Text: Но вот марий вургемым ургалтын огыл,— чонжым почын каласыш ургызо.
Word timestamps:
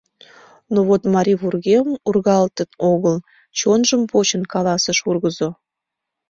Но 0.73 0.79
вот 0.89 1.01
марий 1.13 1.39
вургемым 1.41 1.97
ургалтын 2.07 2.69
огыл,— 2.91 3.15
чонжым 3.57 4.01
почын 4.11 4.43
каласыш 4.53 4.99
ургызо. 5.09 5.49